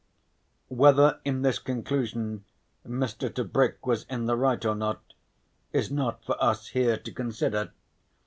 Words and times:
Whether 0.69 1.19
in 1.23 1.43
this 1.43 1.59
conclusion 1.59 2.43
Mr. 2.83 3.31
Tebrick 3.31 3.85
was 3.85 4.05
in 4.05 4.25
the 4.25 4.35
right 4.35 4.65
or 4.65 4.73
not, 4.73 5.13
is 5.73 5.91
not 5.91 6.25
for 6.25 6.43
us 6.43 6.69
here 6.69 6.97
to 6.97 7.11
consider. 7.11 7.71